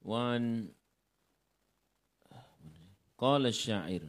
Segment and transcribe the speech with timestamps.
[0.00, 0.72] Wan
[3.20, 4.00] Qala syair.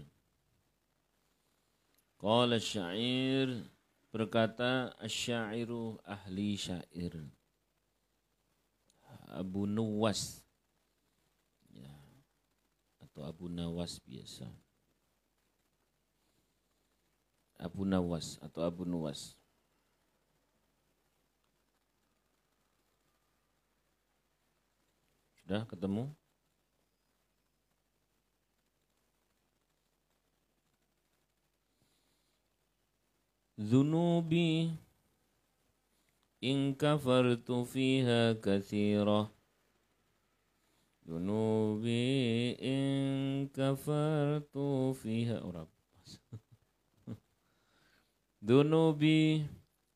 [2.16, 3.68] Qala syair
[4.08, 7.20] berkata syairu ahli syair.
[9.36, 10.40] Abu Nuwas
[11.76, 11.92] ya,
[13.04, 14.48] atau Abu Nawas biasa.
[17.60, 19.36] Abu Nawas atau Abu Nuwas
[25.52, 26.08] Udah ketemu?
[33.60, 34.72] Zunubi
[36.40, 39.28] in kafartu fiha kathirah
[41.04, 45.44] Zunubi in kafartu fiha.
[45.44, 45.68] Oh, Urab
[48.48, 49.44] Zunubi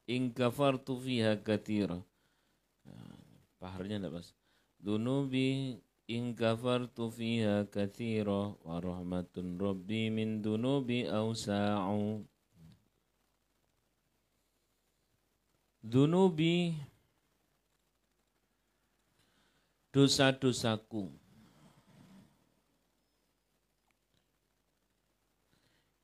[0.04, 2.04] in kafartu fiha kathirah
[2.84, 3.20] nah,
[3.56, 4.36] Paharnya enggak pas
[4.86, 12.22] Dunubi in kafartu fiha kathira wa rahmatun rabbi min dunubi awsa'u.
[15.82, 16.78] Dunubi
[19.90, 21.10] dosa-dosaku.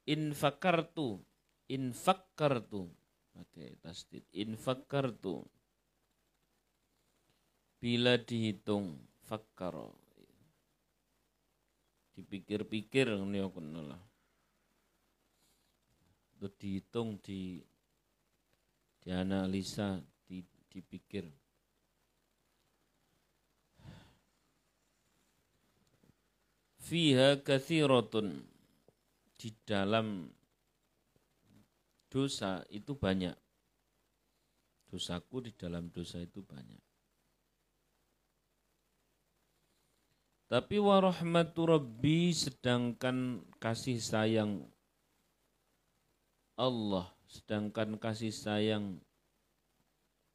[0.09, 1.21] Infakartu
[1.69, 2.89] infakartu
[3.29, 4.25] pakai tasdid.
[4.33, 5.45] Infakartu
[7.81, 8.93] bila dihitung
[9.25, 9.73] fakar
[12.13, 13.97] dipikir-pikir ini aku lah.
[16.61, 17.57] Dihitung di
[19.01, 19.97] dianalisa
[20.29, 21.25] di, dipikir.
[26.85, 28.45] Fiha kathiratun.
[29.41, 30.29] Di dalam
[32.13, 33.33] dosa itu banyak.
[34.85, 36.90] Dosaku di dalam dosa itu banyak
[40.51, 44.67] Tapi warahmatu rabbi sedangkan kasih sayang
[46.59, 48.99] Allah, sedangkan kasih sayang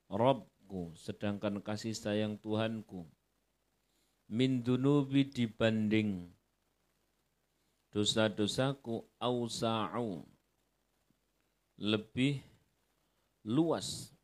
[0.09, 3.05] Rabbku, sedangkan kasih sayang Tuhanku
[4.33, 6.33] min dunubi dibanding
[7.93, 10.25] dosa-dosaku ausa'u
[11.77, 12.41] lebih
[13.45, 14.16] luas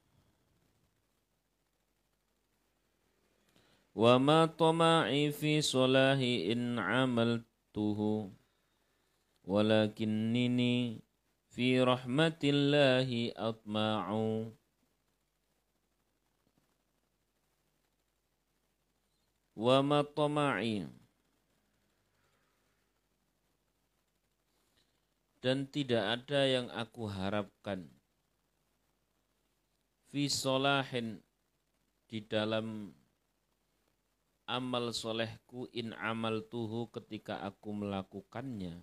[3.97, 8.33] ma tama'i fi solahi in amaltuhu.
[9.45, 11.03] Walakinnini
[11.53, 14.49] fi rahmatillahi atma'u.
[19.53, 20.89] Wa ma tama'i.
[25.43, 27.91] Dan tidak ada yang aku harapkan
[30.13, 31.19] fi solahin
[32.07, 32.95] di dalam
[34.47, 38.83] amal solehku in amal tuhu ketika aku melakukannya.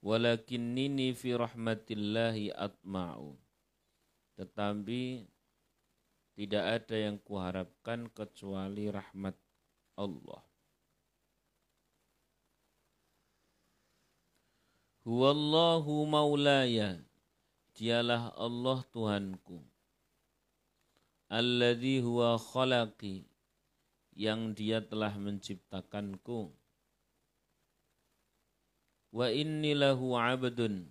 [0.00, 3.36] Walakin nini fi rahmatillahi atma'u.
[4.40, 5.28] Tetapi
[6.40, 9.36] tidak ada yang kuharapkan kecuali rahmat
[10.00, 10.40] Allah.
[15.04, 16.96] Huwallahu maulaya.
[17.76, 19.69] Dialah Allah Tuhanku
[21.30, 23.22] alladhi huwa khalaqi
[24.18, 26.50] yang dia telah menciptakanku.
[29.14, 30.90] Wa inni lahu abdun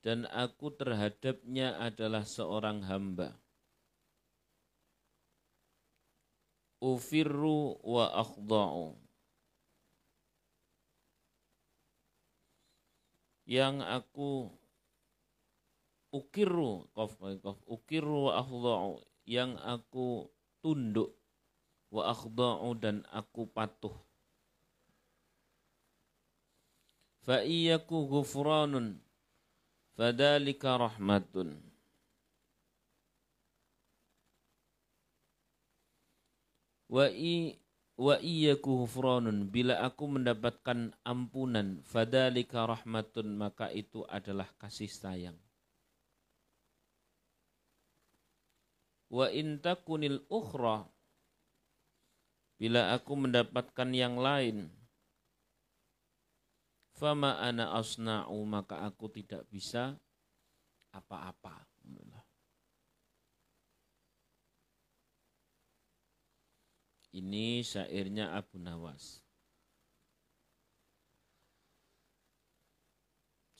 [0.00, 3.36] dan aku terhadapnya adalah seorang hamba.
[6.80, 9.06] Ufirru wa akhda'u
[13.46, 14.52] yang aku
[16.16, 20.30] ukiru qaf qaf ukiru wa akhda'u yang aku
[20.64, 21.12] tunduk
[21.90, 23.94] wa akhda'u dan aku patuh.
[27.26, 29.02] Fa iyyaku ghufranun
[29.98, 31.58] fadalika rahmatun.
[36.86, 37.58] Wa i
[37.98, 45.34] wa iyyaku ghufranun bila aku mendapatkan ampunan fadalika rahmatun maka itu adalah kasih sayang
[49.12, 50.86] wa intakunil ukhra
[52.56, 54.72] bila aku mendapatkan yang lain
[56.96, 59.94] fama ana asna'u maka aku tidak bisa
[60.90, 61.68] apa-apa
[67.16, 69.24] ini syairnya Abu Nawas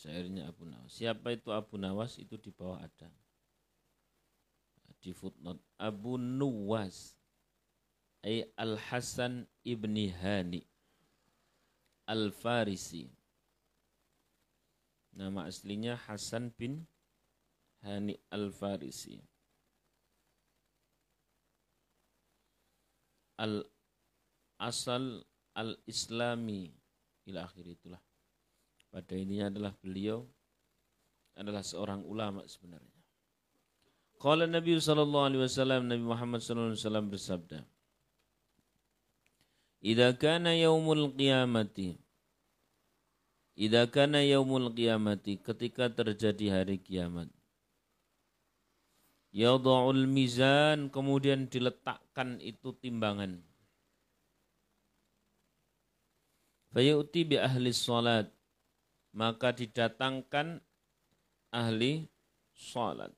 [0.07, 0.95] syairnya Abu Nawas.
[0.95, 2.15] Siapa itu Abu Nawas?
[2.23, 3.11] Itu di bawah ada.
[5.07, 7.15] Di footnote Abu Nuwas
[8.27, 10.67] ay Al Hasan ibni Hani
[12.11, 13.07] Al Farisi.
[15.15, 16.83] Nama aslinya Hasan bin
[17.87, 19.23] Hani Al Farisi.
[23.39, 23.63] Al
[24.59, 25.23] asal
[25.55, 26.75] al Islami
[27.31, 28.03] ila akhir itulah
[28.91, 30.27] pada ini adalah beliau
[31.39, 32.96] adalah seorang ulama sebenarnya.
[34.17, 37.59] Qala Nabi sallallahu alaihi wasallam Nabi Muhammad sallallahu alaihi wasallam bersabda
[39.85, 42.01] Idza kana yaumul qiyamati
[43.57, 47.29] Idza kana yaumul qiyamati ketika terjadi hari kiamat
[49.37, 53.45] Yadha'ul mizan kemudian diletakkan itu timbangan
[56.73, 58.33] Fayu'ti bi ahli salat
[59.17, 60.61] maka didatangkan
[61.49, 62.05] ahli
[62.53, 63.17] salat.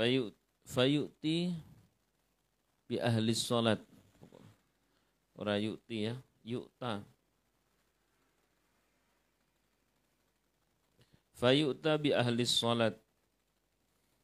[0.00, 0.32] Fayut,
[0.64, 1.52] fayuti
[2.88, 3.84] bi ahli salat.
[5.36, 7.04] Ora yuti ya, yukta.
[11.36, 12.96] Fayuta bi ahli salat.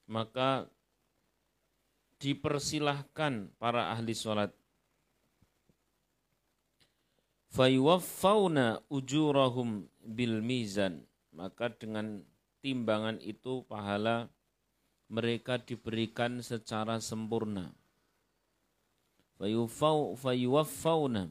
[0.09, 0.65] Maka
[2.25, 4.57] dipersilahkan para ahli salat
[7.53, 12.25] fayuwaffauna ujurahum bil mizan maka dengan
[12.65, 14.33] timbangan itu pahala
[15.07, 17.71] mereka diberikan secara sempurna.
[19.39, 21.31] Fayufau fayuwaffauna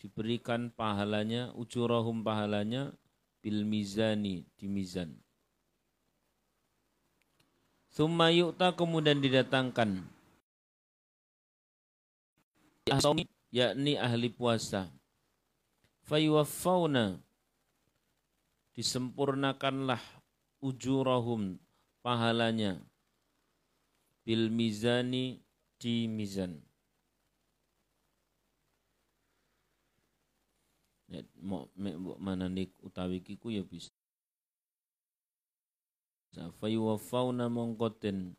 [0.00, 2.92] diberikan pahalanya ujurahum pahalanya
[3.40, 5.14] bil mizani di mizan.
[7.90, 10.02] Summa yu'ta kemudian didatangkan.
[13.50, 14.90] Yakni ahli puasa.
[16.06, 17.18] Fayuwaffawna.
[18.74, 20.00] Disempurnakanlah
[20.62, 21.58] ujurahum
[22.00, 22.80] pahalanya
[24.24, 25.40] bil mizani
[25.80, 26.60] di mizan.
[31.40, 31.66] Mau
[32.20, 33.90] mana nik utawi kiku ya bisa.
[36.60, 38.38] Fayuwaffawna mongkoten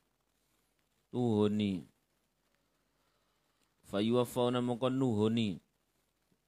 [1.12, 1.84] tuhoni.
[3.92, 5.60] Fayuwaffawna mongkon nuhoni.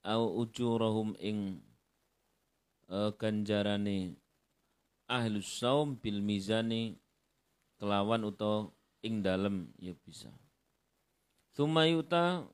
[0.04, 1.64] Au ujurahum ing
[2.92, 4.20] uh, ganjarane
[5.08, 7.00] ahlus saum bil mizani
[7.80, 8.72] kelawan utawa
[9.04, 10.32] ing dalem ya bisa.
[11.54, 12.48] Sumayuta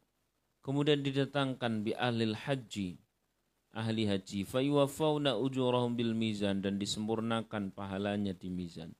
[0.65, 2.99] kemudian didatangkan bi ahlil haji
[3.73, 8.91] ahli haji fayuwafauna ujurahum bil mizan dan disempurnakan pahalanya di mizan.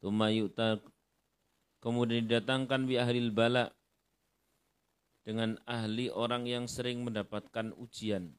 [0.00, 0.80] Sumayuta
[1.84, 3.72] kemudian didatangkan bi ahlil bala
[5.26, 8.30] dengan ahli orang yang sering mendapatkan ujian.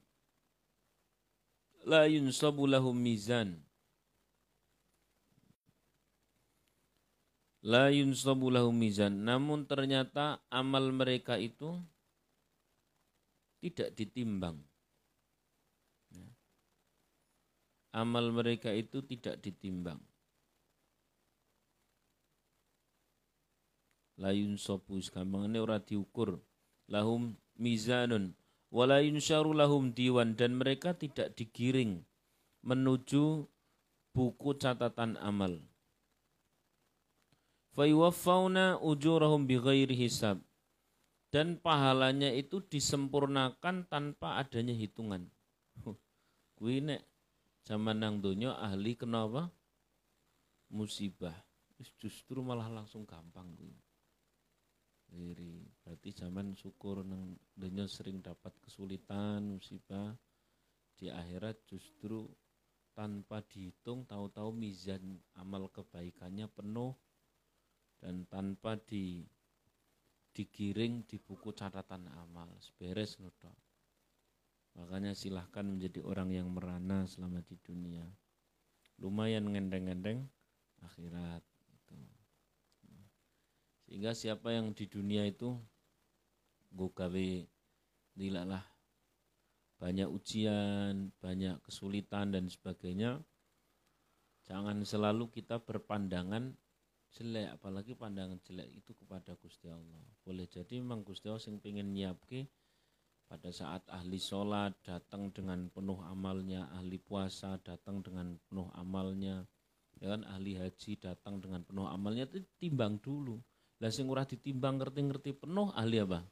[1.83, 3.66] La yunsabu lahum mizan.
[7.67, 9.27] La yunsabu lahum mizan.
[9.27, 11.75] Namun ternyata amal mereka itu
[13.59, 14.55] tidak ditimbang.
[16.15, 16.27] Ya.
[17.91, 19.99] Amal mereka itu tidak ditimbang.
[24.15, 26.39] La yunsabu, ini ora diukur
[26.87, 28.33] lahum mizanun
[28.71, 32.01] wala yunsyaru lahum diwan dan mereka tidak digiring
[32.63, 33.45] menuju
[34.15, 35.61] buku catatan amal.
[37.77, 40.41] Fayuwaffauna ujurahum bighairi hisab.
[41.29, 45.29] Dan pahalanya itu disempurnakan tanpa adanya hitungan.
[46.57, 47.05] Kuwi nek
[47.61, 49.53] zaman nang donya ahli kenapa?
[50.73, 51.37] Musibah.
[52.01, 53.77] Justru malah langsung gampang kuwi.
[55.85, 60.17] Berarti zaman syukur nang dunia sering dapat kesulitan, musibah.
[60.97, 62.25] Di akhirat justru
[62.97, 66.97] tanpa dihitung tahu-tahu mizan amal kebaikannya penuh
[68.01, 69.25] dan tanpa di
[70.33, 73.49] digiring di buku catatan amal beres nuto
[74.77, 78.05] makanya silahkan menjadi orang yang merana selama di dunia.
[79.01, 80.29] Lumayan ngendeng-ngendeng
[80.85, 81.41] akhirat
[83.87, 85.55] sehingga siapa yang di dunia itu
[86.75, 87.29] gue gawe
[88.19, 88.61] dilalah
[89.79, 93.23] banyak ujian, banyak kesulitan dan sebagainya.
[94.43, 96.51] Jangan selalu kita berpandangan
[97.15, 100.03] jelek, apalagi pandangan jelek itu kepada Gusti Allah.
[100.25, 102.47] Boleh jadi memang Gusti Allah yang pengen nyiapke
[103.27, 109.43] pada saat ahli sholat datang dengan penuh amalnya, ahli puasa datang dengan penuh amalnya,
[109.99, 113.35] ya kan ahli haji datang dengan penuh amalnya itu timbang dulu.
[113.77, 116.25] Lah sing ora ditimbang ngerti-ngerti penuh ahli apa?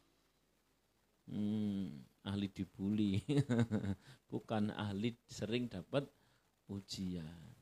[1.29, 3.22] Hmm, ahli dibully.
[4.32, 6.10] Bukan ahli sering dapat
[6.70, 7.54] ujian.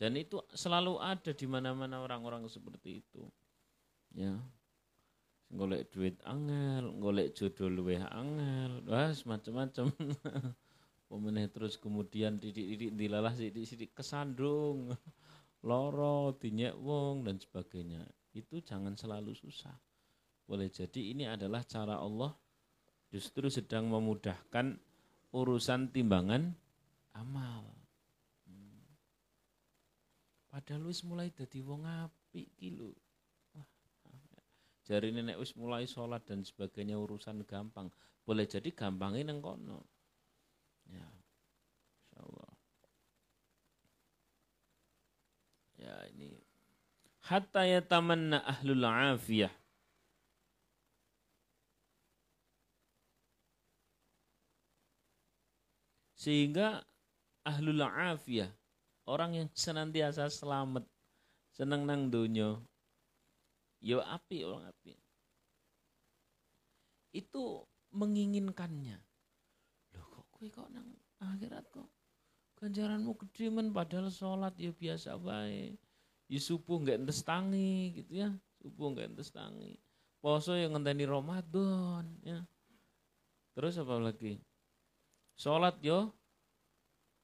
[0.00, 3.20] Dan itu selalu ada di mana-mana orang-orang seperti itu.
[4.16, 4.32] Ya.
[5.52, 9.92] Golek duit angel, golek jodoh luweh angel, wah macam-macam.
[11.04, 14.96] Pemeneh terus kemudian didik-didik dilalah sidik-sidik kesandung,
[15.68, 18.00] loro, dinyek wong dan sebagainya.
[18.32, 19.76] Itu jangan selalu susah.
[20.48, 22.32] Boleh jadi ini adalah cara Allah
[23.12, 24.80] justru sedang memudahkan
[25.34, 26.56] urusan timbangan
[27.12, 27.79] amal.
[30.50, 32.90] Padahal wis mulai dadi wong apik ki lho.
[34.90, 37.86] Jari nenek wis mulai sholat dan sebagainya urusan gampang.
[38.26, 39.86] Boleh jadi gampangnya neng kono.
[40.90, 41.06] Ya.
[42.10, 42.52] Insyaallah.
[45.78, 46.36] Ya ini
[47.30, 49.54] hatta yatamanna ahlul afiyah
[56.18, 56.84] sehingga
[57.46, 58.52] ahlul afiyah
[59.10, 60.86] orang yang senantiasa selamat
[61.50, 62.62] senang nang dunia
[63.82, 64.92] yo api orang api.
[67.10, 69.02] Itu menginginkannya.
[69.98, 70.86] Loh kok kue kok nang
[71.18, 71.88] akhirat kok
[72.60, 73.74] ganjaranmu gede men?
[73.74, 75.80] Padahal sholat ya biasa baik
[76.30, 78.30] ya subuh nggak entes tangi gitu ya.
[78.62, 79.80] Subuh nggak entes tangi.
[80.20, 82.44] Poso yang ngenteni Ramadan ya.
[83.56, 84.38] Terus apa lagi?
[85.34, 86.12] Sholat yo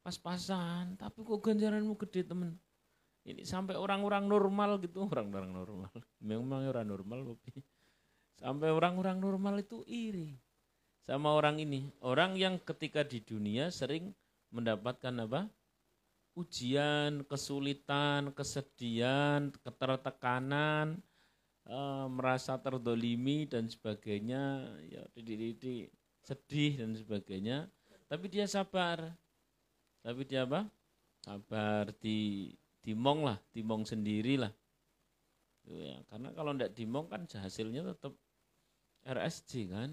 [0.06, 0.94] pas-pasan.
[0.94, 2.54] Tapi kok ganjaranmu gede temen?
[3.26, 5.02] Ini sampai orang-orang normal gitu.
[5.10, 5.90] Orang-orang normal.
[6.22, 7.58] Memang orang normal tapi
[8.38, 10.38] sampai orang-orang normal itu iri.
[11.02, 11.90] Sama orang ini.
[12.06, 14.14] Orang yang ketika di dunia sering
[14.54, 15.50] mendapatkan apa?
[16.38, 21.00] Ujian kesulitan kesedihan ketertekanan
[21.64, 21.78] e,
[22.12, 24.70] merasa terdolimi dan sebagainya.
[24.86, 25.90] Ya di
[26.22, 27.70] sedih dan sebagainya.
[28.06, 29.14] Tapi dia sabar
[30.06, 30.70] tapi dia apa?
[31.26, 32.54] Sabar di
[32.86, 34.54] dimong lah, dimong sendiri lah.
[35.66, 38.14] Ya, karena kalau tidak dimong kan hasilnya tetap
[39.02, 39.90] RSJ kan.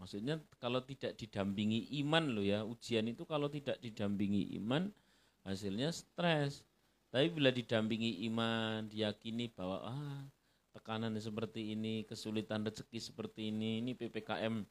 [0.00, 4.88] Maksudnya kalau tidak didampingi iman loh ya, ujian itu kalau tidak didampingi iman
[5.44, 6.64] hasilnya stres.
[7.12, 10.24] Tapi bila didampingi iman, diyakini bahwa ah
[10.74, 14.66] tekanan seperti ini, kesulitan rezeki seperti ini, ini PPKM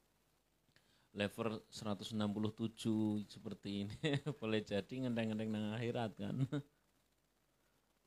[1.13, 3.97] level 167 seperti ini
[4.41, 6.37] boleh jadi ngendeng-ngendeng nang akhirat kan.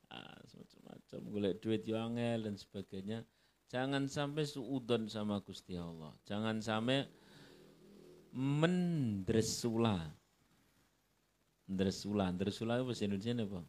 [0.07, 3.27] Ah, macam-macam golek duit yo angel dan sebagainya.
[3.67, 6.15] Jangan sampai suudon sama Gusti Allah.
[6.23, 7.03] Jangan sampai
[8.31, 10.07] mendresula
[11.67, 13.61] mendresula mendresula itu bahasa Indonesia apa?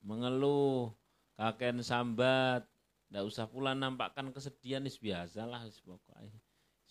[0.00, 0.96] Mengeluh
[1.36, 2.64] kakek sambat.
[3.12, 6.40] Ndak usah pula nampakkan kesedihan is biasalah pokoknya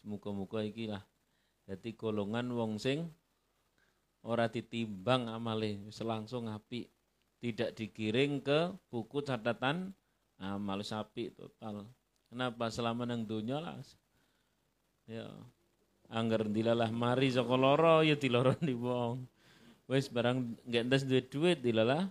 [0.06, 1.02] Muka-muka iki lah.
[1.66, 3.10] Dadi golongan wong sing
[4.26, 6.90] ora ditimbang amale selangsung api
[7.42, 9.94] tidak dikiring ke buku catatan
[10.38, 11.90] amal sapi total.
[12.30, 12.70] Kenapa?
[12.70, 13.78] Selama nang dunia lah.
[15.10, 15.30] Ya
[16.10, 19.26] anggar dilalah mari saka loro ya diloroni wong?
[19.90, 22.10] Wis barang nggak duit duit dilalah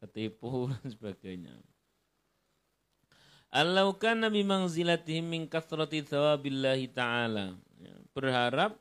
[0.00, 1.54] ketipu dan sebagainya
[3.52, 7.52] Allau kana bi manzilatihim min kathrati thawabillahi ta'ala.
[7.84, 8.80] Ya, berharap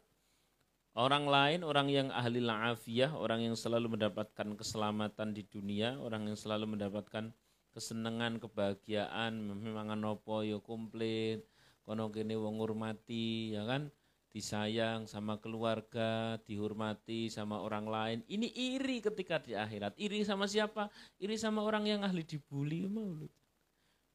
[0.95, 6.39] orang lain, orang yang ahli la'afiyah, orang yang selalu mendapatkan keselamatan di dunia, orang yang
[6.39, 7.35] selalu mendapatkan
[7.75, 11.43] kesenangan, kebahagiaan, memang nopo yo komplit,
[11.83, 13.91] kono kene wong ngurmati, ya kan?
[14.31, 18.19] disayang sama keluarga, dihormati sama orang lain.
[18.31, 19.99] Ini iri ketika di akhirat.
[19.99, 20.87] Iri sama siapa?
[21.19, 23.11] Iri sama orang yang ahli dibully mau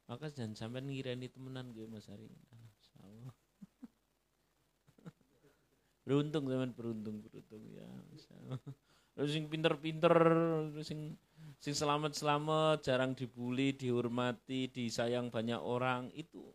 [0.06, 2.30] maka jangan sampai ngireni temenan gue Mas Ari.
[6.06, 7.82] Beruntung zaman beruntung beruntung ya
[9.16, 10.14] terus sing pinter-pinter
[10.86, 11.18] sing
[11.58, 16.54] sing selamat-selamat jarang dibully dihormati disayang banyak orang itu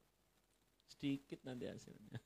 [0.88, 2.22] sedikit nanti hasilnya.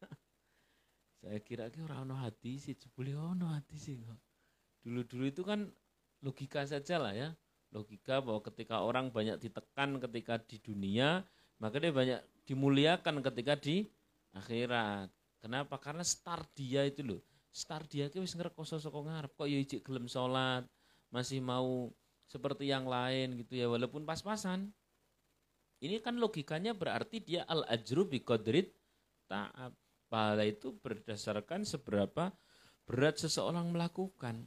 [1.25, 3.97] Saya kira kira orang no hati sih jebule ono hati sih
[4.85, 5.65] dulu-dulu itu kan
[6.21, 7.33] logika saja lah ya
[7.75, 11.27] logika bahwa ketika orang banyak ditekan ketika di dunia,
[11.59, 13.91] maka dia banyak dimuliakan ketika di
[14.31, 15.11] akhirat.
[15.43, 15.75] Kenapa?
[15.77, 17.21] Karena start dia itu loh.
[17.51, 20.63] Star dia ke wis saka ngarep kok ya ijik gelem salat,
[21.11, 21.91] masih mau
[22.25, 24.71] seperti yang lain gitu ya walaupun pas-pasan.
[25.83, 28.71] Ini kan logikanya berarti dia al ajru bi qadrit
[29.27, 29.75] ta'ab.
[30.05, 32.29] Pahala itu berdasarkan seberapa
[32.85, 34.45] berat seseorang melakukan.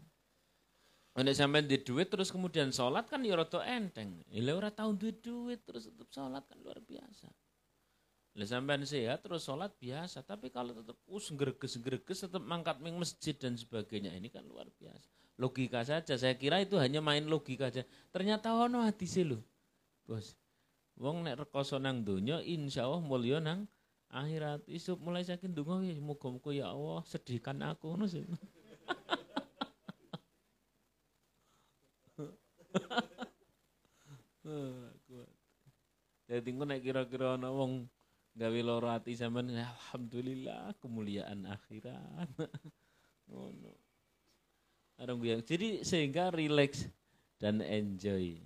[1.19, 4.23] Anda sampai di duit terus kemudian sholat kan ya rada enteng.
[4.31, 7.27] Ile ora tau duit duit terus tetap sholat kan luar biasa.
[8.39, 13.35] Lah sampean sehat terus sholat biasa, tapi kalau tetap us greges-greges tetap mangkat ming masjid
[13.35, 15.11] dan sebagainya ini kan luar biasa.
[15.43, 17.83] Logika saja, saya kira itu hanya main logika saja.
[18.15, 19.43] Ternyata ono sih lho.
[20.07, 20.39] Bos.
[21.03, 23.67] Wong nek rekoso nang donya insyaallah mulya nang
[24.15, 24.63] akhirat.
[24.71, 28.07] Isuk mulai saking donga ya muga-muga ya Allah sedihkan aku ngono
[36.39, 37.91] Jadi engko nek kira-kira ana wong
[38.39, 42.31] gawe loro ati sampean alhamdulillah kemuliaan akhirat
[43.29, 43.75] ngono
[44.99, 45.47] Arung biang.
[45.47, 46.91] Jadi sehingga relax
[47.39, 48.43] dan enjoy.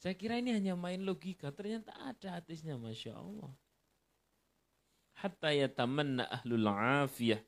[0.00, 3.52] Saya kira ini hanya main logika, ternyata ada hadisnya Masya Allah.
[5.20, 6.64] Hatta yatamanna ahlul
[7.04, 7.44] afiyah.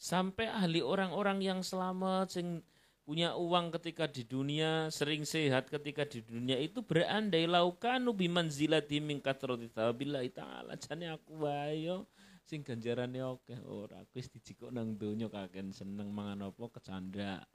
[0.00, 2.64] Sampai ahli orang-orang yang selamat, sing
[3.02, 9.18] punya uang ketika di dunia, sering sehat ketika di dunia itu berandai laukanu bimanzilati min
[9.18, 10.78] katrati thawabillahi ta'ala.
[10.78, 12.06] Jane aku wayo
[12.50, 17.46] sing ganjarane oke ora wis dijikok nang donya kaken seneng mangan apa kecanda.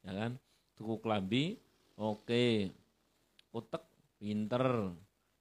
[0.00, 0.40] Ya kan?
[0.72, 1.60] Tuku klambi
[2.00, 2.72] oke.
[3.52, 3.84] Utek
[4.16, 4.92] pinter.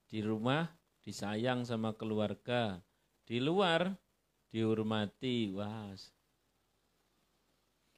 [0.08, 0.68] Di rumah
[1.04, 2.80] disayang sama keluarga.
[3.28, 3.96] Di luar
[4.52, 5.52] dihormati.
[5.52, 5.92] Wah,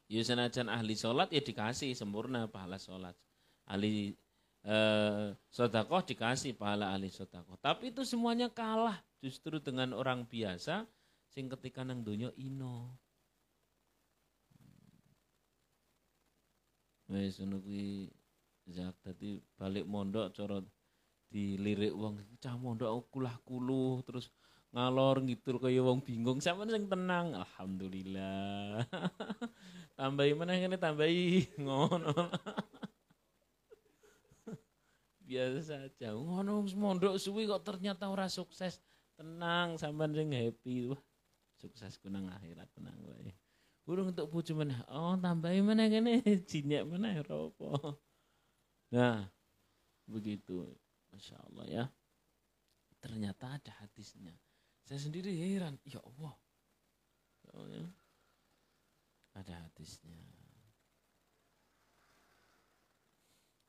[0.10, 3.14] Ya senajan ahli sholat ya dikasih sempurna pahala sholat.
[3.70, 4.18] Ahli
[4.66, 7.62] eh, sodakoh dikasih pahala ahli sodakoh.
[7.62, 10.90] Tapi itu semuanya kalah justru dengan orang biasa
[11.30, 12.98] sing ketika nang dunia ino.
[17.06, 17.62] Wes ngono
[18.70, 18.98] zak
[19.58, 20.62] balik mondok cara
[21.30, 24.30] dilirik wong cah mondok kulah kuluh terus
[24.70, 26.38] ngalor ngidul kaya wong bingung.
[26.42, 28.86] Sama sing tenang alhamdulillah.
[30.00, 32.14] Tambahi mana ini tambahi ngono.
[35.30, 38.80] Biasa saja ngono mondok suwi kok ternyata ora sukses.
[39.18, 40.88] Tenang sampean sing happy.
[40.88, 41.02] Wah
[41.60, 43.36] sukses kunang akhirat tenang wae.
[43.84, 48.00] Burung untuk bojo mana oh tambahi mana kene jinyek mana ropo
[48.94, 49.26] nah
[50.06, 50.70] begitu.
[51.10, 51.84] Masya Allah ya.
[53.02, 54.32] Ternyata ada hadisnya
[54.90, 56.34] saya sendiri heran, ya Allah.
[57.70, 57.86] Ya.
[59.38, 60.18] Ada hadisnya.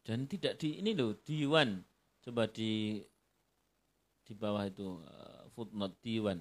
[0.00, 1.84] Dan tidak di ini loh, diwan.
[2.24, 3.04] Coba di
[4.24, 6.40] di bawah itu uh, footnote diwan.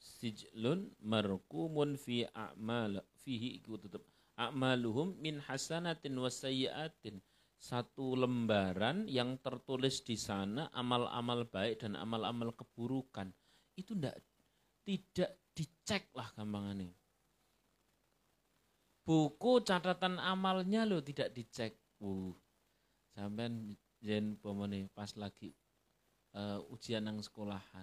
[0.00, 4.00] Sijlun markumun fi a'mal fihi ikut tetap
[4.40, 7.20] a'maluhum min hasanatin wasayyatin
[7.58, 13.34] satu lembaran yang tertulis di sana amal-amal baik dan amal-amal keburukan.
[13.74, 14.22] Itu tidak
[14.86, 16.94] tidak dicek lah gampangannya
[19.08, 21.72] buku catatan amalnya lo tidak dicek.
[22.04, 22.36] Uh
[23.18, 23.50] sampai
[23.98, 25.50] jen pomone pas lagi
[26.38, 27.82] uh, ujian nang sekolahan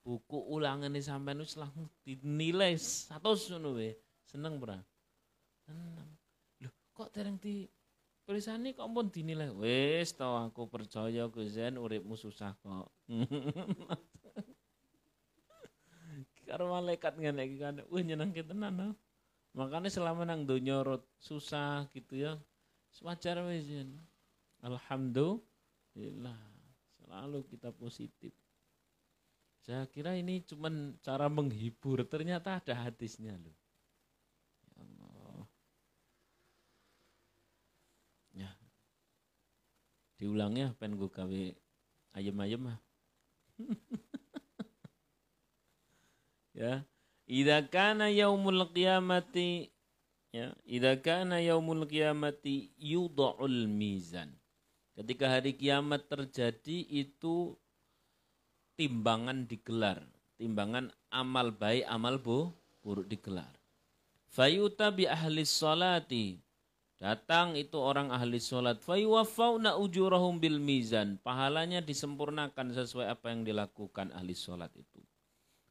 [0.00, 3.76] buku ulangan ini sampai nu langsung dinilai satu sunu
[4.24, 4.80] seneng pernah
[5.68, 6.08] seneng.
[6.64, 7.68] Loh kok terang di
[8.24, 12.88] Tulisan ini kok pun dinilai, wes tau aku percaya Guzen uripmu susah kok.
[16.48, 18.88] Karo malaikat ngene iki kan, wah nyenengke tenan no.
[19.52, 20.80] Makanya selama nang donya
[21.20, 22.40] susah gitu ya.
[22.88, 23.68] Sewajar wis
[24.64, 26.40] Alhamdulillah.
[26.96, 28.32] Selalu kita positif.
[29.64, 33.63] Saya kira ini cuman cara menghibur, ternyata ada hadisnya loh.
[40.24, 41.42] Diulangnya pen gue kawe
[42.16, 42.78] ayam-ayam mah.
[46.54, 46.86] Ya.
[47.26, 49.74] Idza kana yaumul qiyamati
[50.30, 54.30] ya idza kana yaumul qiyamati yudha'ul mizan.
[54.94, 57.58] Ketika hari kiamat terjadi itu
[58.78, 59.98] timbangan digelar.
[60.38, 62.54] Timbangan amal baik amal bu,
[62.86, 63.50] buruk digelar.
[64.30, 66.43] Fayuta bi ahli salati
[67.02, 68.80] Datang itu orang ahli sholat.
[68.80, 71.18] Fayuwafauna ujurahum bil mizan.
[71.20, 75.02] Pahalanya disempurnakan sesuai apa yang dilakukan ahli sholat itu.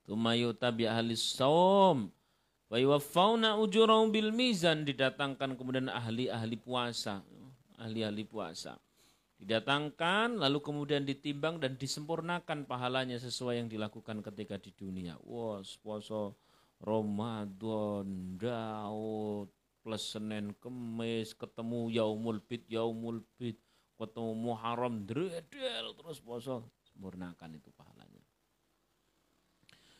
[0.03, 2.11] Tumayuta bi ahli saum.
[2.67, 4.83] Fayuwafauna ujurahum bil mizan.
[4.83, 7.23] Didatangkan kemudian ahli-ahli puasa.
[7.79, 8.77] Ahli-ahli puasa.
[9.43, 15.19] Didatangkan lalu kemudian ditimbang dan disempurnakan pahalanya sesuai yang dilakukan ketika di dunia.
[15.19, 16.31] Wah, wow,
[16.83, 19.51] Ramadan, Daud,
[19.83, 23.59] plus Senin Kemis, ketemu Yaumul Bid, Yaumul Bid,
[23.99, 28.23] ketemu Muharram, dredel terus poso, sempurnakan itu pahalanya.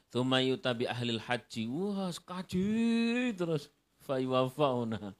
[0.08, 2.66] Tsumma yutabi ahlil haji, wah kaji
[3.36, 3.68] terus
[4.08, 5.12] faywafauna.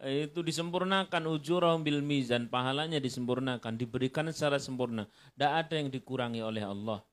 [0.00, 5.04] Itu disempurnakan ujurahum bil mizan, pahalanya disempurnakan, diberikan secara sempurna.
[5.36, 7.04] Tidak ada yang dikurangi oleh Allah.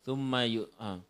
[0.00, 1.04] Tsumma yu, ah,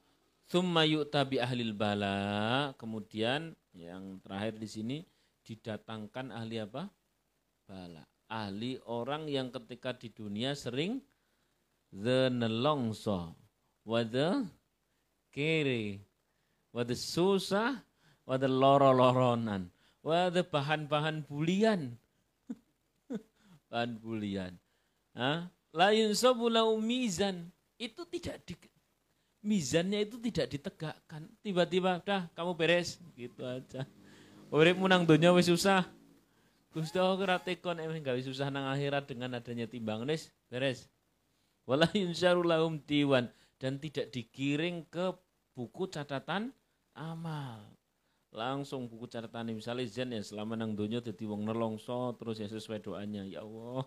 [0.52, 2.76] Thumma yu'ta ahlil bala.
[2.76, 4.98] Kemudian yang terakhir di sini
[5.42, 6.88] didatangkan ahli apa?
[7.64, 8.04] Bala.
[8.32, 11.00] Ahli orang yang ketika di dunia sering
[11.92, 13.36] the nelongso,
[13.84, 14.48] wa the
[15.28, 16.00] kiri,
[16.72, 17.76] wa the susah,
[18.24, 19.68] wa the loro-loronan,
[20.00, 21.96] wa the bahan-bahan bulian.
[23.68, 24.52] bahan bulian.
[25.12, 25.48] Ha?
[25.72, 26.48] La yunsabu
[26.80, 27.52] mizan.
[27.76, 28.54] Itu tidak di,
[29.42, 31.26] mizannya itu tidak ditegakkan.
[31.42, 33.84] Tiba-tiba, dah kamu beres, gitu aja.
[34.54, 35.84] Urip munang dunia wis susah.
[36.72, 40.88] Gusti Allah ora tekon gawe susah nang akhirat dengan adanya timbang nis, beres.
[41.68, 42.80] Wala yunsyaru lahum
[43.60, 45.12] dan tidak dikiring ke
[45.52, 46.50] buku catatan
[46.96, 47.62] amal.
[48.32, 52.80] Langsung buku catatan misalnya zen ya selama nang dunia jadi wong nelongso terus ya sesuai
[52.80, 53.84] doanya ya Allah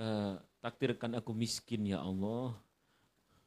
[0.00, 2.56] uh, takdirkan aku miskin ya Allah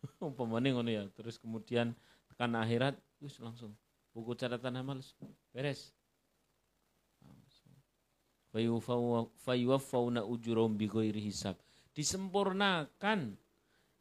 [0.21, 1.03] umpamanya ngono ya.
[1.13, 1.93] Terus kemudian
[2.31, 3.73] tekan akhirat wis langsung
[4.11, 4.99] buku catatan amal
[5.53, 5.93] beres.
[8.51, 11.55] Fayuwaffawna ujurum bighairi hisab.
[11.95, 13.39] Disempurnakan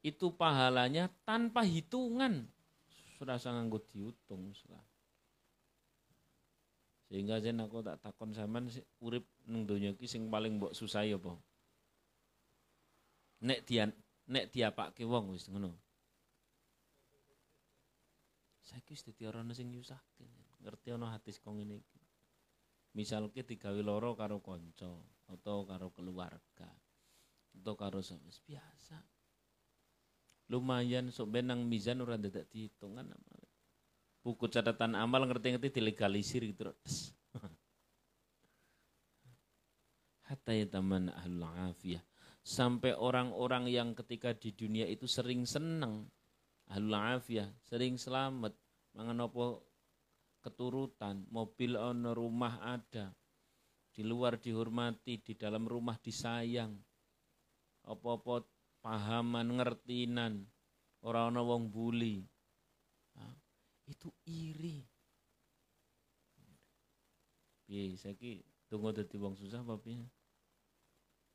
[0.03, 2.51] itu pahalanya tanpa hitungan.
[3.15, 4.83] Sudah sangat dihitung sudah.
[7.11, 8.71] Sehingga jen aku tak takon zaman
[9.03, 11.35] urip neng donya ki sing paling mbok susah ya apa
[13.43, 13.91] nek dia
[14.31, 15.75] nek dia pak wong wis ngono
[18.71, 20.31] saya wis dadi orang sing nyusahke.
[20.63, 21.83] Ngerti ana hadis kong ini.
[22.95, 26.71] Misalnya digawe loro karo konco atau karo keluarga
[27.51, 29.03] atau karo sama biasa.
[30.55, 33.11] Lumayan sok benang mizan ora dadak dihitungan.
[34.23, 36.71] Buku catatan amal ngerti-ngerti dilegalisir gitu.
[40.31, 42.03] Hatta ya taman ahlul afiyah.
[42.43, 46.07] Sampai orang-orang yang ketika di dunia itu sering senang
[46.71, 48.55] ahlul afiyah, sering selamat,
[48.95, 49.27] mangan
[50.41, 53.11] keturutan, mobil ono, rumah ada,
[53.91, 56.73] di luar dihormati, di dalam rumah disayang,
[57.85, 58.47] apa-apa
[58.81, 60.47] pahaman ngertinan,
[61.03, 62.23] orang ono wong buli,
[63.19, 63.35] nah,
[63.91, 64.87] itu iri.
[67.67, 70.03] Piye saiki tunggu dadi wong susah apa piye?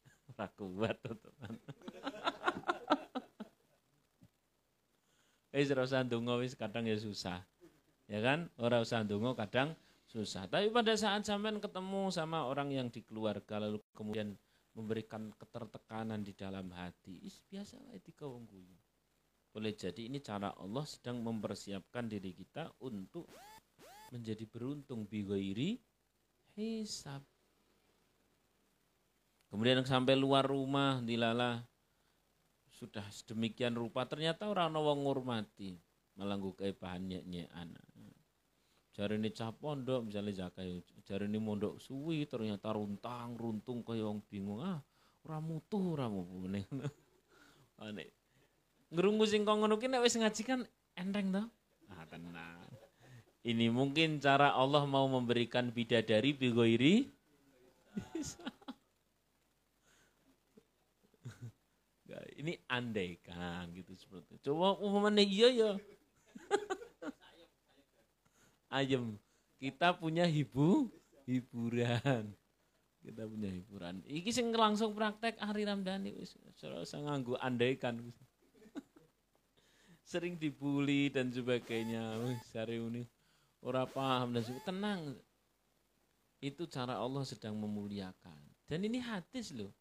[0.36, 1.56] Ora kuat teman.
[5.56, 7.39] Wis ora usah ndonga wis kadang ya susah.
[8.12, 8.52] Ya kan?
[8.60, 9.72] Ora usah ndonga kadang
[10.12, 10.52] susah.
[10.52, 14.36] Tapi pada saat sampean ketemu sama orang yang di keluarga lalu kemudian
[14.76, 18.76] memberikan ketertekanan di dalam hati, is biasa wae wong guyu.
[19.56, 23.32] Boleh jadi ini cara Allah sedang mempersiapkan diri kita untuk
[24.12, 25.80] menjadi beruntung bigoiri
[26.60, 27.24] hisab.
[29.48, 31.63] Kemudian sampai luar rumah dilala
[32.86, 35.76] sudah sedemikian rupa ternyata orang wong ngurmati.
[36.15, 37.84] Malah gue bahan nyek anak
[38.95, 44.63] jari ini cah pondok misalnya jakai ini mondok suwi ternyata runtang runtung kaya wong bingung.
[44.63, 44.80] Ah
[45.26, 46.69] ora mutu ora mupune
[47.82, 48.06] ane
[48.93, 50.62] ngerungu sing kok ngono nek ngaji kan
[50.93, 51.50] enteng toh
[51.89, 52.62] ah tenang
[53.41, 57.10] ini mungkin cara Allah mau memberikan bidadari bigoiri
[62.36, 64.39] ini andaikan gitu seperti.
[64.43, 65.71] Coba umumnya iya ya.
[68.71, 69.15] Ayem.
[69.56, 70.91] Kita punya hibu,
[71.24, 72.36] hiburan.
[73.00, 74.04] Kita punya hiburan.
[74.04, 78.02] Iki sing langsung praktek Ari Ramdhani wis ora nganggo andaikan.
[80.04, 82.19] Sering dibully dan sebagainya.
[82.26, 83.08] Wis hari ini
[83.63, 84.67] ora paham dan sebagainya.
[84.67, 85.02] Tenang.
[86.43, 88.41] Itu cara Allah sedang memuliakan.
[88.67, 89.71] Dan ini hadis loh.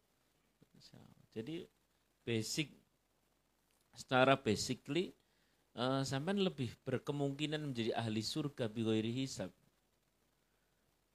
[1.35, 1.67] Jadi
[2.25, 2.73] basic
[3.95, 5.15] secara basically
[5.77, 9.53] uh, sampai lebih berkemungkinan menjadi ahli surga bighairi hisab.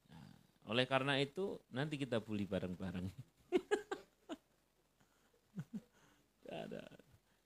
[0.09, 0.25] Nah,
[0.71, 3.11] oleh karena itu nanti kita bully bareng-bareng.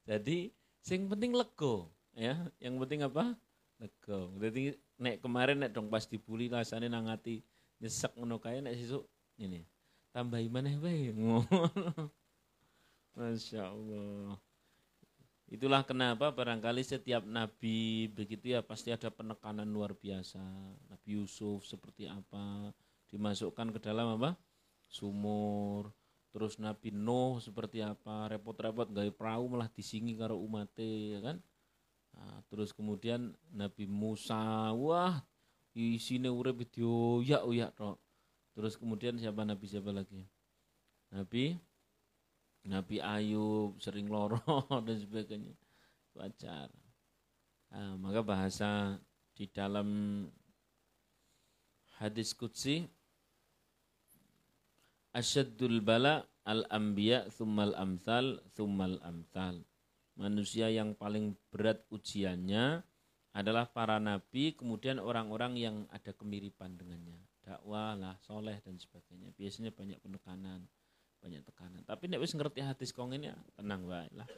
[0.05, 0.53] Jadi
[0.85, 3.33] sing penting lego ya, yang penting apa?
[3.81, 4.37] Lego.
[4.37, 7.41] Jadi nek kemarin nek dong pas dibully rasane nang ati
[7.81, 9.09] nyesek ngono kae nek sesuk
[9.41, 9.67] ini
[10.15, 12.13] tambahi maneh wae ngono.
[13.15, 14.35] Masya Allah.
[15.47, 20.43] Itulah kenapa barangkali setiap nabi begitu ya pasti ada penekanan luar biasa.
[20.91, 22.75] Nabi Yusuf seperti apa
[23.07, 24.35] dimasukkan ke dalam apa?
[24.91, 25.95] Sumur.
[26.35, 28.27] Terus Nabi Nuh seperti apa?
[28.35, 31.39] Repot-repot gaya perahu malah disingi karo umate ya kan?
[32.19, 35.23] Nah, terus kemudian Nabi Musa, wah
[35.75, 38.03] isine urip ya uyak tok.
[38.59, 40.27] Terus kemudian siapa Nabi siapa lagi?
[41.15, 41.55] Nabi
[42.65, 44.41] Nabi Ayub sering loro
[44.87, 45.53] dan sebagainya.
[46.17, 46.73] Wajar.
[47.75, 48.97] Nah, maka bahasa
[49.35, 50.23] di dalam
[51.99, 52.87] hadis kutsi
[55.13, 59.61] asyaddul bala al anbiya thummal amthal thummal amthal.
[60.15, 62.87] Manusia yang paling berat ujiannya
[63.35, 67.19] adalah para nabi kemudian orang-orang yang ada kemiripan dengannya.
[67.43, 69.35] Dakwah lah soleh dan sebagainya.
[69.35, 70.65] Biasanya banyak penekanan
[71.25, 71.81] banyak tekanan.
[71.89, 72.61] Tapi nek wis ngerti
[72.93, 74.29] kong ini ya tenang wae lah.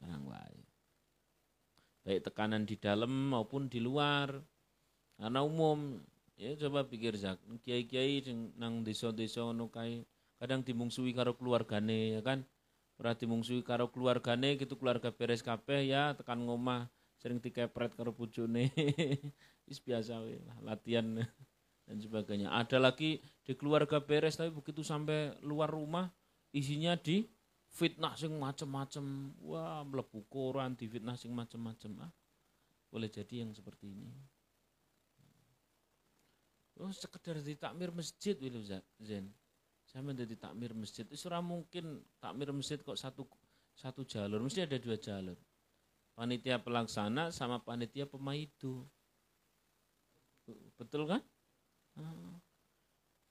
[0.00, 0.60] Tenang wae.
[2.00, 4.40] Baik tekanan di dalam maupun di luar.
[5.20, 6.00] Karena umum
[6.40, 8.24] ya coba pikir Zak, kiai-kiai
[8.56, 10.08] nang desa-desa ngono kae
[10.40, 12.40] kadang dimungsui karo keluargane ya kan.
[12.96, 16.88] Ora dimungsui karo keluargane gitu keluarga beres kabeh ya tekan ngomah
[17.20, 18.72] sering dikepret karo bojone.
[19.68, 21.20] Wis biasa wae latihan
[21.90, 22.54] dan sebagainya.
[22.54, 26.06] Ada lagi di keluarga beres tapi begitu sampai luar rumah
[26.54, 27.26] isinya di
[27.66, 29.34] fitnah sing macem-macem.
[29.42, 31.98] Wah, melebu koran di fitnah sing macem-macem.
[31.98, 32.14] Ah,
[32.94, 34.06] boleh jadi yang seperti ini.
[36.78, 38.62] Oh, sekedar di takmir masjid Wilu
[39.02, 39.26] Zen.
[39.84, 41.02] Saya menjadi takmir masjid.
[41.10, 43.26] Itu mungkin takmir masjid kok satu
[43.74, 45.36] satu jalur, mesti ada dua jalur.
[46.14, 48.86] Panitia pelaksana sama panitia pemaidu.
[50.78, 51.20] Betul kan?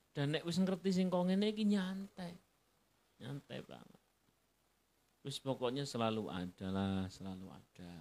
[0.10, 2.34] Dan nek wis ngerti sing kok ngene iki nyantai.
[3.24, 4.02] Nyantai banget.
[5.24, 7.96] Wis pokoknya selalu ada lah, selalu ada.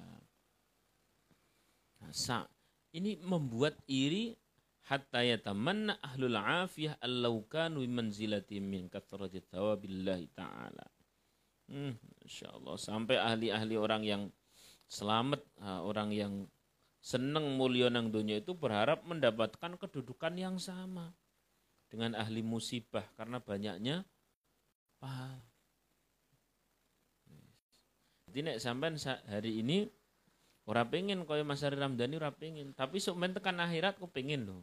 [1.99, 2.47] Nah, sa,
[2.95, 4.33] ini membuat iri
[4.87, 10.87] hatta yatamanna ahlul afiyah allau kanu manzilati min kathrati thawabillahi ta'ala.
[11.69, 11.93] Hmm,
[12.25, 14.23] insyaallah sampai ahli-ahli orang yang
[14.89, 16.33] selamat, orang yang
[16.99, 21.15] seneng mulia nang dunia itu berharap mendapatkan kedudukan yang sama
[21.89, 24.05] dengan ahli musibah karena banyaknya
[25.01, 25.43] pahala.
[28.29, 29.89] Jadi nek sampean hari ini
[30.69, 34.45] ora pengen kaya Mas Ari Ramdhani ora pengen, tapi sok men tekan akhirat ku pengen
[34.45, 34.61] lho.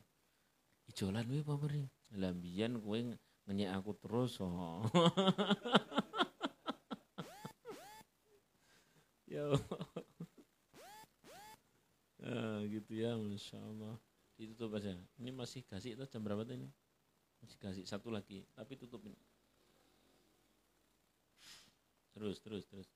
[0.85, 1.89] Ijolan kuwi?
[2.13, 3.01] Lah mbiyen kowe
[3.49, 4.85] ngenyek aku terus oh.
[9.25, 9.57] Yo.
[12.25, 13.95] Ah, gitu ya, masya Allah.
[14.33, 14.97] Ditutup aja.
[15.21, 16.67] Ini masih kasih itu jam berapa ini?
[17.45, 19.13] Masih kasih satu lagi, tapi tutupin.
[22.17, 22.89] Terus, terus, terus.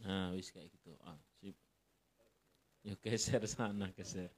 [0.00, 0.96] Nah, wis kayak gitu.
[1.04, 1.56] Ah, sip.
[2.88, 4.32] Yuk geser sana, geser.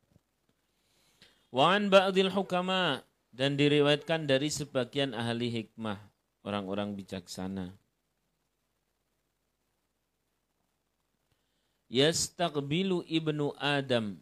[1.54, 6.00] Wan ba'dil hukama dan diriwayatkan dari sebagian ahli hikmah,
[6.42, 7.70] orang-orang bijaksana.
[11.92, 14.16] Yastaqbilu ibnu Adam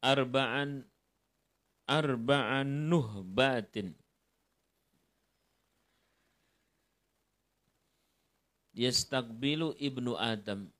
[0.00, 0.88] arba'an
[1.84, 3.92] arba'an nuhbatin.
[8.76, 10.72] Yastaqbilu ibnu Adam.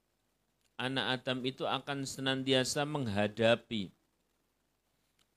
[0.76, 3.92] Anak Adam itu akan senantiasa menghadapi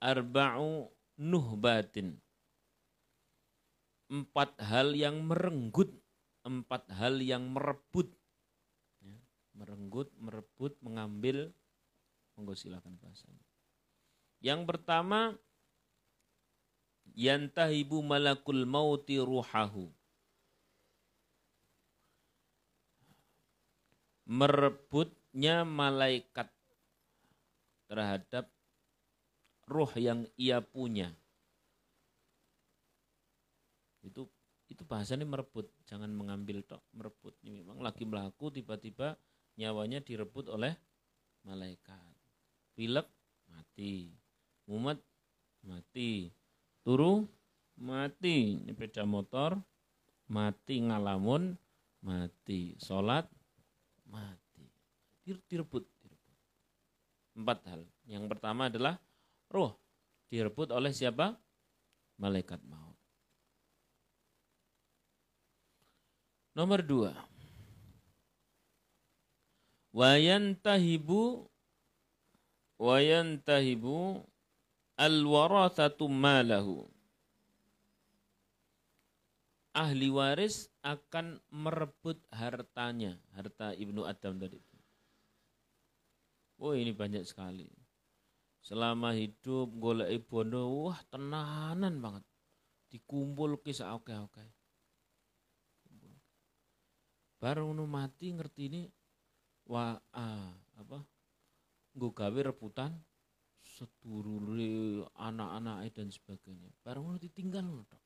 [0.00, 2.20] arba'u nuhbatin.
[4.12, 5.88] Empat hal yang merenggut
[6.44, 8.08] empat hal yang merebut
[9.60, 11.52] merenggut, merebut, mengambil.
[12.32, 13.44] Monggo silakan bahasanya.
[14.40, 15.36] Yang pertama
[17.12, 19.92] yantahibu malakul mauti ruhahu.
[24.24, 26.48] Merebutnya malaikat
[27.90, 28.48] terhadap
[29.66, 31.12] ruh yang ia punya.
[34.00, 34.30] Itu
[34.70, 37.34] itu bahasanya merebut, jangan mengambil tok, merebut.
[37.42, 39.18] Ini memang lagi melaku tiba-tiba
[39.60, 40.72] nyawanya direbut oleh
[41.44, 42.16] malaikat.
[42.72, 43.04] Pilek
[43.52, 44.08] mati.
[44.64, 44.96] Mumet
[45.68, 46.32] mati.
[46.80, 47.28] Turu
[47.76, 48.56] mati.
[48.72, 49.60] Beda motor
[50.32, 51.52] mati ngalamun
[52.00, 52.80] mati.
[52.80, 53.28] Sholat
[54.08, 54.64] mati.
[55.28, 56.38] Direbut, direbut.
[57.36, 57.84] Empat hal.
[58.08, 58.96] Yang pertama adalah
[59.52, 59.76] roh.
[60.32, 61.36] Direbut oleh siapa?
[62.16, 62.96] Malaikat maut.
[66.50, 67.14] Nomor dua,
[69.90, 71.50] wayantahibu
[72.78, 74.24] wayantahibu
[74.96, 76.90] alwarathatu malahu
[79.70, 84.58] ahli waris akan merebut hartanya, harta Ibnu Adam tadi.
[86.60, 87.64] Oh ini banyak sekali.
[88.60, 92.24] Selama hidup golek bondo, wah tenanan banget.
[92.92, 94.44] Dikumpul ke oke oke.
[97.40, 98.82] Baru mati ngerti ini
[99.70, 100.98] wah ah, apa?
[101.94, 102.90] Gue gawe rebutan
[103.62, 106.74] sedulure anak-anak dan sebagainya.
[106.82, 108.02] Baru nu ditinggal tok.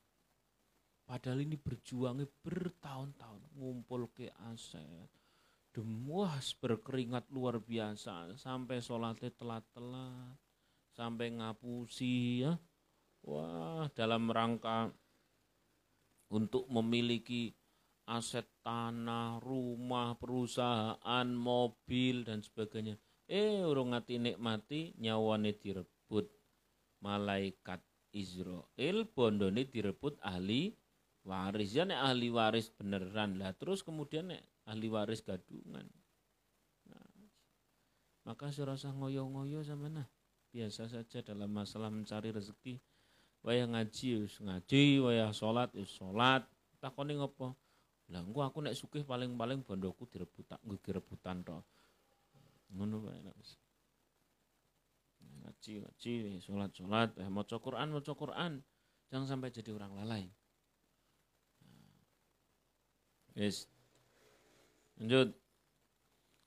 [1.04, 5.08] Padahal ini berjuangnya bertahun-tahun ngumpul ke aset,
[5.74, 10.38] demuas berkeringat luar biasa sampai sholatnya telat-telat
[10.94, 12.54] sampai ngapusi ya
[13.26, 14.94] wah dalam rangka
[16.30, 17.50] untuk memiliki
[18.04, 23.00] aset tanah, rumah, perusahaan, mobil dan sebagainya.
[23.24, 26.28] Eh urung ngati nikmati nyawane direbut
[27.00, 27.80] malaikat
[28.12, 30.76] Israel bondone direbut ahli
[31.24, 31.72] waris.
[31.72, 33.40] Ya nek ahli waris beneran.
[33.40, 35.88] Lah terus kemudian nek ahli waris gadungan.
[36.84, 37.08] Nah,
[38.28, 40.08] maka serasa ngoyo-ngoyo sama nah.
[40.54, 42.78] Biasa saja dalam masalah mencari rezeki.
[43.42, 45.02] Wayah ngaji us ngaji.
[45.02, 46.46] Wayah sholat sholat.
[46.78, 47.56] Takoni ngopo
[48.12, 51.56] lah engko aku nek sugih paling-paling bondoku direbutan nggo direbutan to
[52.74, 53.20] ngono wae
[55.44, 56.12] ngaji ngaji
[56.44, 58.60] sholat sholat eh maca Quran maca Quran
[59.08, 60.28] jangan sampai jadi orang lalai
[63.34, 63.66] Yes.
[64.94, 65.34] Lanjut.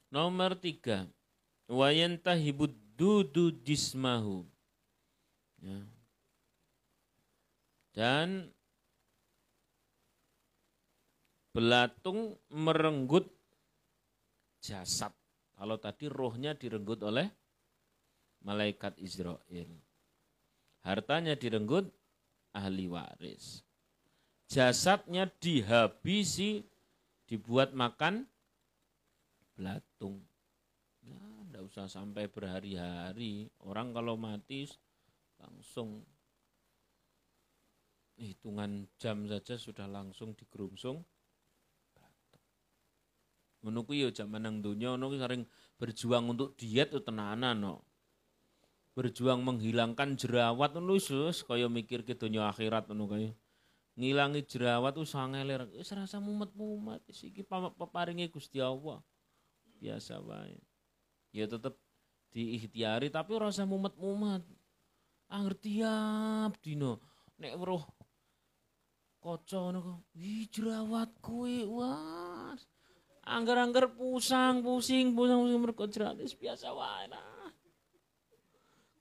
[0.08, 1.04] Nomor tiga.
[1.68, 4.48] Wayantahibud dudu jismahu.
[5.60, 5.84] Ya.
[7.92, 8.56] Dan
[11.58, 13.26] belatung merenggut
[14.62, 15.10] jasad.
[15.58, 17.26] Kalau tadi rohnya direnggut oleh
[18.46, 19.66] malaikat Israel.
[20.86, 21.90] Hartanya direnggut
[22.54, 23.66] ahli waris.
[24.46, 26.62] Jasadnya dihabisi
[27.26, 28.30] dibuat makan
[29.58, 30.22] belatung.
[31.02, 33.50] Ya, enggak usah sampai berhari-hari.
[33.66, 34.70] Orang kalau mati
[35.42, 36.06] langsung
[38.14, 40.38] hitungan jam saja sudah langsung
[43.68, 45.44] menunggu ya zaman nang dunia ono sering
[45.76, 47.76] berjuang untuk diet itu tenanan no.
[48.96, 53.32] Berjuang menghilangkan jerawat ngono wis kaya mikir ke dunia akhirat ngono kaya.
[54.00, 57.44] Ngilangi jerawat tuh sangelir wis rasa mumet-mumet iki
[57.78, 59.04] peparinge Gusti Allah.
[59.78, 60.58] Biasa wae.
[61.36, 61.76] Ya tetep
[62.32, 64.42] diikhtiari tapi ora usah mumet-mumet
[65.28, 67.04] anger tiap dino?
[67.38, 67.86] Nek weruh
[69.18, 72.37] kaca ngono ih jerawat kowe wah
[73.28, 77.52] angger-angger pusang pusing pusang pusing mergo jerawat biasa wae nah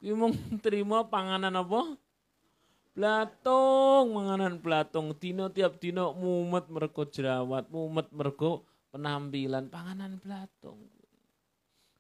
[0.03, 0.35] kuwi mung
[0.65, 1.95] terima panganan apa
[2.97, 10.81] Blatung manganan blatung dino tiap dino mumet mergo jerawat, mumet mergo penampilan panganan blatung.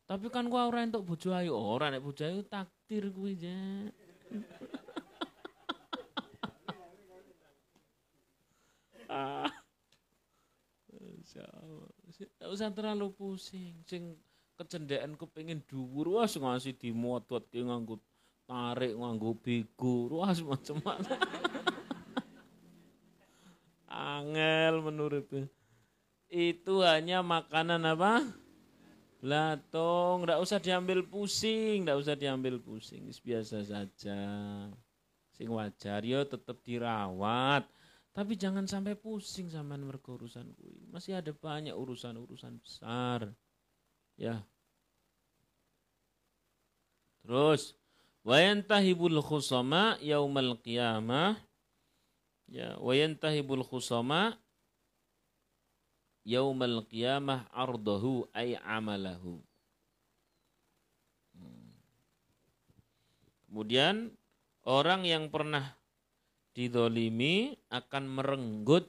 [0.08, 3.52] Tapi kan gua ora entuk bojo ayu, ora nek bojo ayu takdir kuwi je.
[9.12, 9.52] ah.
[11.34, 13.82] Tidak usah terlalu pusing.
[13.88, 14.14] Sing
[14.56, 18.00] kecendekan kepengin dhuwur wah ngasih dimot-mot ki nganggo
[18.48, 21.12] tarik nganggo bego wah macam mana
[24.16, 25.28] angel menurut
[26.26, 28.26] itu hanya makanan apa?
[29.22, 34.22] Blatong, ndak usah diambil pusing, ndak usah diambil pusing, biasa saja.
[35.32, 37.64] Sing wajar yo tetap dirawat,
[38.16, 40.72] tapi jangan sampai pusing sama mergo urusan kui.
[40.88, 43.28] Masih ada banyak urusan-urusan besar.
[44.16, 44.40] Ya.
[47.20, 47.76] Terus
[48.24, 51.36] wa yantahibul khusama yaumal qiyamah
[52.48, 54.34] ya wa yantahibul khusama
[56.26, 59.38] yaumal qiyamah ardahu ay amalahu
[61.38, 61.70] hmm.
[63.46, 64.10] kemudian
[64.66, 65.78] orang yang pernah
[66.56, 68.88] didolimi akan merenggut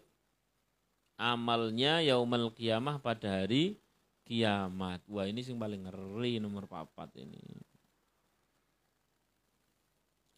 [1.19, 3.75] amalnya yaumal qiyamah pada hari
[4.23, 5.03] kiamat.
[5.11, 7.43] Wah ini sing paling ngeri nomor papat ini.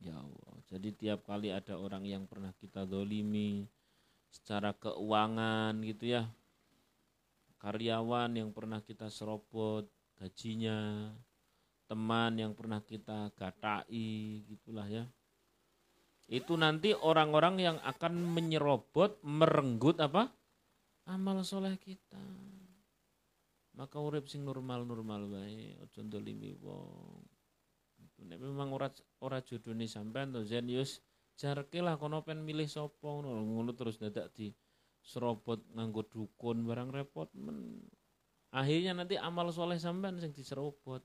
[0.02, 0.58] Ya Allah.
[0.74, 3.70] Jadi tiap kali ada orang yang pernah kita dolimi
[4.34, 6.26] secara keuangan gitu ya.
[7.60, 11.12] Karyawan yang pernah kita serobot gajinya,
[11.86, 15.04] teman yang pernah kita gatai gitulah ya.
[16.30, 20.30] Itu nanti orang-orang yang akan menyerobot, merenggut apa?
[21.10, 22.22] Amal soleh kita.
[23.74, 27.26] Maka urip sing normal-normal bae, ojo dolimi wong.
[28.20, 28.92] Nek memang ora
[29.24, 31.00] ora jodone sampean to Zen yus
[31.40, 34.52] jarke lah kono pen milih sapa ngono ngono terus dadak di
[35.00, 37.80] serobot nganggo dukun barang repot men.
[38.52, 41.00] Akhirnya nanti amal soleh sampean sing diserobot.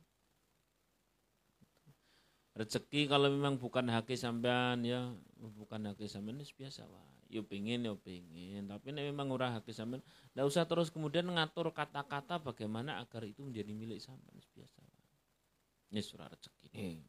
[2.54, 5.10] Rezeki kalau memang bukan hak sampean ya,
[5.58, 7.14] bukan hak sampean itu biasa wae.
[7.26, 9.98] Yo pengen yo pengen, tapi nek memang ora hak sampean,
[10.38, 15.10] ndak usah terus kemudian ngatur kata-kata bagaimana agar itu menjadi milik sampean biasa wae.
[15.90, 17.02] Ini surah rezeki nih.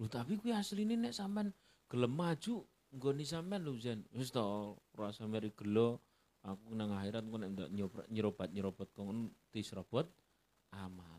[0.00, 1.50] Lu tapi kuwi asline nek sampean
[1.90, 4.06] gelem maju nggone sampean lho Zen.
[4.14, 6.02] Wis to, ora sampeyan gelo
[6.42, 7.68] aku nang akhirat kok nek ndak
[8.10, 9.04] nyerobat-nyerobat kok
[9.50, 10.06] diserobot
[10.70, 11.11] amale.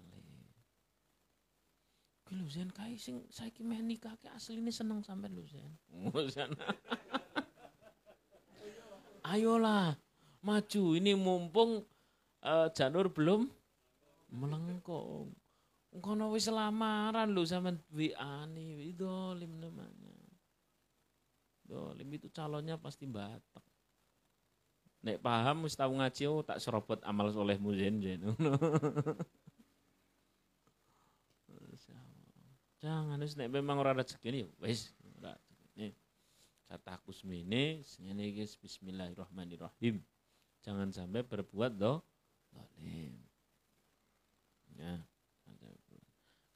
[2.33, 5.45] Kuwi lho Zen kae sing saiki meh nikah ke asline seneng sampean lho
[6.33, 6.49] Zen.
[9.29, 9.93] Ayolah
[10.41, 11.85] maju ini mumpung
[12.41, 13.53] uh, Janur belum
[14.33, 15.29] melengkung.
[16.01, 20.17] Kono wis lamaran lho sampean WA nih, idolim namanya.
[21.69, 23.61] Dolim itu calonnya pasti batak.
[25.05, 28.25] Nek paham mesti tahu ngaji oh, tak serobot amal solehmu jen jen.
[32.83, 34.91] Jangan wis nek memang ora rezeki ini wis
[35.23, 35.95] ora rezeki.
[36.67, 40.03] Kataku semene sene guys bismillahirrahmanirrahim.
[40.59, 42.03] Jangan sampai berbuat do
[42.51, 43.15] dolim.
[44.75, 44.99] Ya.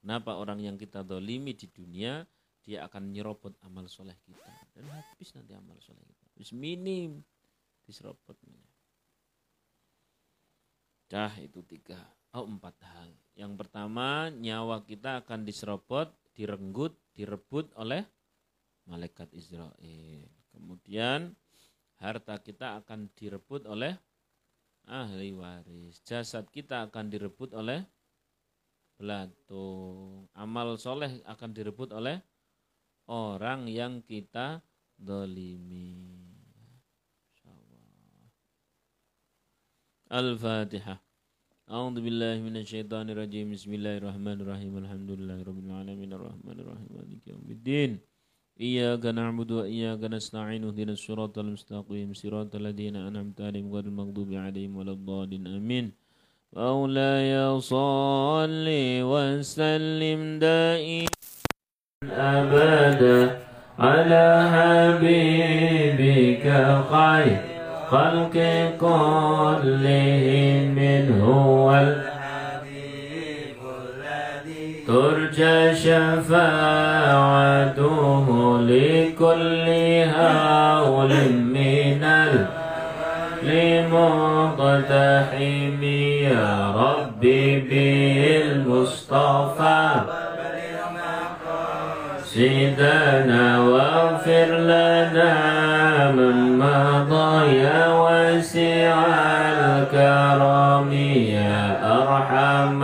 [0.03, 2.27] Kenapa orang yang kita dolimi di dunia
[2.67, 7.23] dia akan nyerobot amal soleh kita dan habis nanti amal soleh kita habis minim
[7.87, 8.59] diserobotnya
[11.07, 11.95] cah itu tiga
[12.35, 18.01] oh empat hal yang pertama nyawa kita akan diserobot direnggut direbut oleh
[18.89, 21.37] malaikat Israel kemudian
[22.01, 23.93] harta kita akan direbut oleh
[24.89, 27.85] ahli waris jasad kita akan direbut oleh
[28.97, 32.17] belatung amal soleh akan direbut oleh
[33.07, 34.59] orang yang kita
[34.97, 36.25] dolimi.
[40.07, 41.06] Al-Fatihah.
[41.67, 43.51] أعوذ بالله من الشيطان الرجيم.
[43.51, 44.73] بسم الله الرحمن الرحيم.
[44.87, 46.09] الحمد لله رب العالمين.
[46.15, 46.89] الرحمن الرحيم.
[46.95, 47.99] مالك يوم الدين.
[48.55, 50.63] إياك نعبد وإياك نستعين.
[50.63, 52.15] اهدنا الصراط المستقيم.
[52.15, 55.43] صراط الذين أنعمت عليهم غير المغضوب عليهم ولا الضالين.
[55.47, 55.85] آمين.
[56.55, 58.67] مولاي صل
[59.11, 61.11] وسلم دائما
[62.39, 63.19] أبدا
[63.75, 66.45] على حبيبك
[66.93, 67.56] خير.
[67.91, 68.33] خلق
[68.79, 77.07] كلهم من هو الحبيب الذي ترجى شفاعته
[78.61, 79.65] لكل
[80.19, 82.03] هول من
[84.47, 85.83] لمقتحم
[86.23, 87.59] يا ربي
[88.49, 89.89] بالمصطفى
[92.23, 94.96] سيدنا واغفر لنا
[100.37, 102.83] الكرم يا أرحم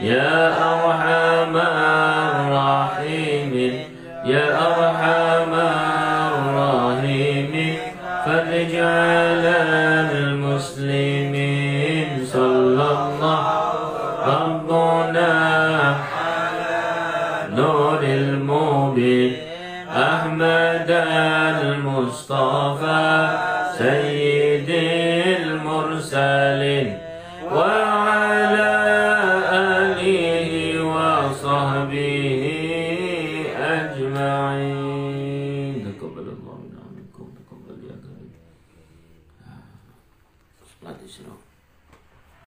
[0.00, 0.83] يا أرحم